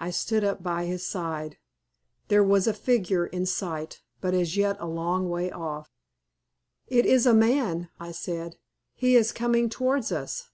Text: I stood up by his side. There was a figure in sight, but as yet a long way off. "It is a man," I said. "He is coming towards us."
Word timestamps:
I 0.00 0.10
stood 0.10 0.42
up 0.42 0.64
by 0.64 0.86
his 0.86 1.06
side. 1.06 1.58
There 2.26 2.42
was 2.42 2.66
a 2.66 2.74
figure 2.74 3.24
in 3.26 3.46
sight, 3.46 4.02
but 4.20 4.34
as 4.34 4.56
yet 4.56 4.76
a 4.80 4.88
long 4.88 5.28
way 5.28 5.48
off. 5.48 5.92
"It 6.88 7.06
is 7.06 7.24
a 7.24 7.34
man," 7.34 7.88
I 8.00 8.10
said. 8.10 8.56
"He 8.96 9.14
is 9.14 9.30
coming 9.30 9.68
towards 9.68 10.10
us." 10.10 10.50